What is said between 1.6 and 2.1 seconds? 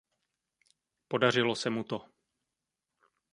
mu to.